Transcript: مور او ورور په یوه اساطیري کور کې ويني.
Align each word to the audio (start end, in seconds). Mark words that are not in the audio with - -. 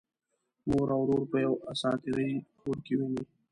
مور 0.69 0.87
او 0.95 1.01
ورور 1.03 1.21
په 1.31 1.37
یوه 1.45 1.61
اساطیري 1.73 2.31
کور 2.61 2.77
کې 2.85 2.93
ويني. 2.97 3.23